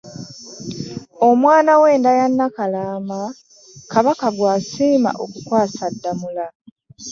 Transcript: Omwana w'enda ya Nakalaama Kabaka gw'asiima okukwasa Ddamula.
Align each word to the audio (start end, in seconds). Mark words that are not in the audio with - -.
Omwana 1.27 1.71
w'enda 1.81 2.11
ya 2.19 2.27
Nakalaama 2.37 3.19
Kabaka 3.91 4.27
gw'asiima 4.37 5.11
okukwasa 5.23 5.83
Ddamula. 5.93 6.47